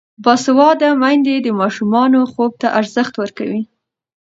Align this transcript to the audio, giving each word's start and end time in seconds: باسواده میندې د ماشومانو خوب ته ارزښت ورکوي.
باسواده 0.23 0.89
میندې 1.01 1.35
د 1.41 1.47
ماشومانو 1.61 2.19
خوب 2.31 2.51
ته 2.61 2.67
ارزښت 2.79 3.13
ورکوي. 3.17 3.61